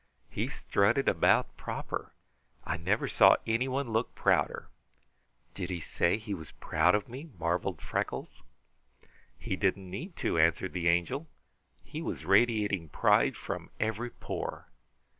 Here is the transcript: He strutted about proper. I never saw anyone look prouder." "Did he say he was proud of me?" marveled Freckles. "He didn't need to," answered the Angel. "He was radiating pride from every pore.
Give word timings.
He 0.31 0.47
strutted 0.47 1.07
about 1.07 1.55
proper. 1.57 2.13
I 2.63 2.75
never 2.75 3.07
saw 3.07 3.35
anyone 3.45 3.91
look 3.91 4.15
prouder." 4.15 4.67
"Did 5.53 5.69
he 5.69 5.79
say 5.79 6.17
he 6.17 6.33
was 6.33 6.49
proud 6.53 6.95
of 6.95 7.07
me?" 7.07 7.29
marveled 7.37 7.83
Freckles. 7.83 8.41
"He 9.37 9.55
didn't 9.55 9.91
need 9.91 10.15
to," 10.15 10.39
answered 10.39 10.73
the 10.73 10.87
Angel. 10.87 11.27
"He 11.83 12.01
was 12.01 12.25
radiating 12.25 12.89
pride 12.89 13.37
from 13.37 13.69
every 13.79 14.09
pore. 14.09 14.69